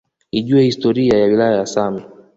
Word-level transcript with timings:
Ijue 0.31 0.63
historia 0.63 1.17
ya 1.17 1.25
wilaya 1.25 1.57
ya 1.57 1.65
same 1.65 2.01